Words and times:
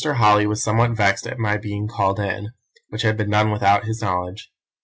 Holly 0.15 0.47
was 0.47 0.63
somewhat 0.63 0.97
vexed 0.97 1.27
at 1.27 1.37
my 1.37 1.57
being 1.57 1.87
called 1.87 2.19
in, 2.19 2.53
which 2.89 3.03
had 3.03 3.15
been 3.17 3.29
done 3.29 3.51
without 3.51 3.85
his 3.85 4.01
knowledge. 4.01 4.51